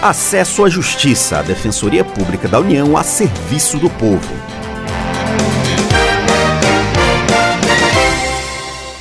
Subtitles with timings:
[0.00, 4.32] Acesso à Justiça, a Defensoria Pública da União a serviço do povo.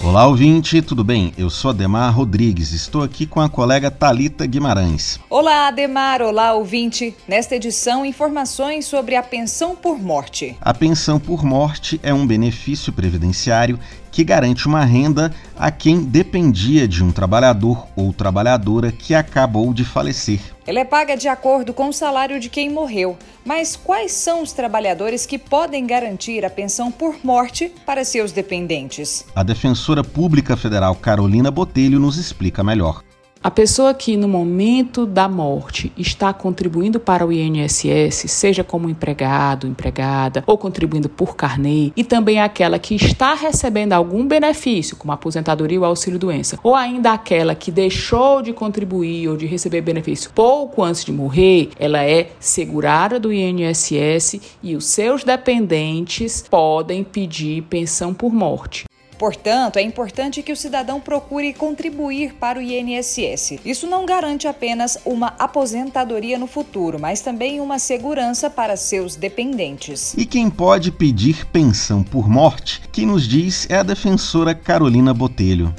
[0.00, 1.34] Olá, ouvinte, tudo bem?
[1.36, 5.18] Eu sou Ademar Rodrigues, estou aqui com a colega Talita Guimarães.
[5.28, 7.12] Olá, Ademar, olá, ouvinte.
[7.26, 10.56] Nesta edição, informações sobre a pensão por morte.
[10.60, 13.80] A pensão por morte é um benefício previdenciário
[14.14, 19.84] que garante uma renda a quem dependia de um trabalhador ou trabalhadora que acabou de
[19.84, 20.38] falecer.
[20.64, 23.18] Ela é paga de acordo com o salário de quem morreu.
[23.44, 29.26] Mas quais são os trabalhadores que podem garantir a pensão por morte para seus dependentes?
[29.34, 33.02] A defensora pública federal Carolina Botelho nos explica melhor.
[33.44, 39.66] A pessoa que no momento da morte está contribuindo para o INSS, seja como empregado,
[39.66, 45.78] empregada ou contribuindo por carnê, e também aquela que está recebendo algum benefício, como aposentadoria
[45.78, 50.82] ou auxílio doença, ou ainda aquela que deixou de contribuir ou de receber benefício pouco
[50.82, 58.14] antes de morrer, ela é segurada do INSS e os seus dependentes podem pedir pensão
[58.14, 58.86] por morte.
[59.18, 63.60] Portanto, é importante que o cidadão procure contribuir para o INSS.
[63.64, 70.14] Isso não garante apenas uma aposentadoria no futuro, mas também uma segurança para seus dependentes.
[70.16, 75.74] E quem pode pedir pensão por morte, quem nos diz é a defensora Carolina Botelho.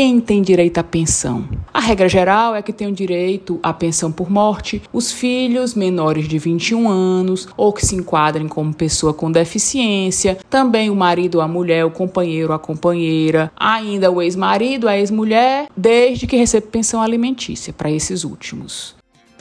[0.00, 1.48] Quem tem direito à pensão?
[1.74, 6.28] A regra geral é que tem o direito à pensão por morte os filhos menores
[6.28, 11.48] de 21 anos ou que se enquadrem como pessoa com deficiência, também o marido, a
[11.48, 17.72] mulher, o companheiro, a companheira, ainda o ex-marido, a ex-mulher, desde que receba pensão alimentícia
[17.72, 18.94] para esses últimos.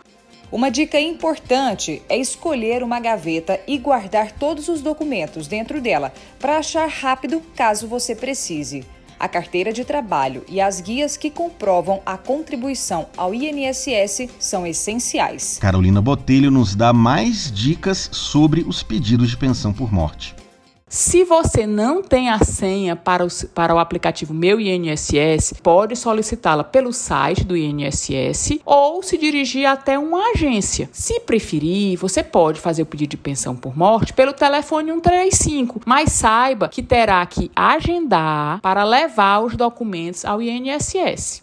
[0.50, 6.58] Uma dica importante é escolher uma gaveta e guardar todos os documentos dentro dela para
[6.58, 8.84] achar rápido caso você precise.
[9.18, 15.58] A carteira de trabalho e as guias que comprovam a contribuição ao INSS são essenciais.
[15.58, 20.34] Carolina Botelho nos dá mais dicas sobre os pedidos de pensão por morte.
[20.88, 26.62] Se você não tem a senha para o, para o aplicativo Meu INSS, pode solicitá-la
[26.62, 30.88] pelo site do INSS ou se dirigir até uma agência.
[30.92, 36.12] Se preferir, você pode fazer o pedido de pensão por morte pelo telefone 135, mas
[36.12, 41.42] saiba que terá que agendar para levar os documentos ao INSS.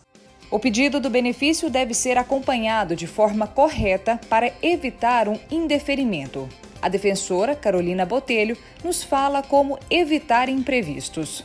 [0.49, 6.47] O pedido do benefício deve ser acompanhado de forma correta para evitar um indeferimento.
[6.83, 11.41] A defensora, Carolina Botelho, nos fala como evitar imprevistos.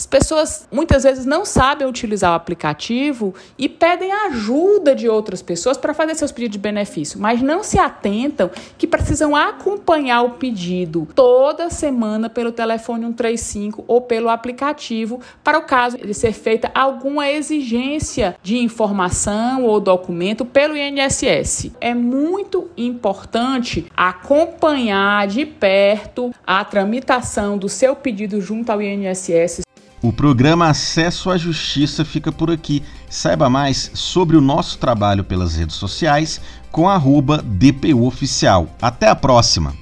[0.00, 5.76] As pessoas muitas vezes não sabem utilizar o aplicativo e pedem ajuda de outras pessoas
[5.76, 11.06] para fazer seus pedidos de benefício, mas não se atentam que precisam acompanhar o pedido
[11.14, 17.28] toda semana pelo telefone 135 ou pelo aplicativo, para o caso de ser feita alguma
[17.28, 21.72] exigência de informação ou documento pelo INSS.
[21.78, 29.60] É muito importante acompanhar de perto a tramitação do seu pedido junto ao INSS.
[30.02, 32.82] O programa Acesso à Justiça fica por aqui.
[33.08, 38.68] Saiba mais sobre o nosso trabalho pelas redes sociais com arroba DPUoficial.
[38.80, 39.74] Até a próxima!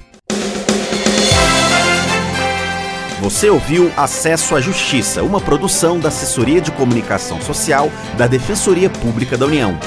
[3.20, 9.36] Você ouviu Acesso à Justiça, uma produção da Assessoria de Comunicação Social da Defensoria Pública
[9.36, 9.78] da União.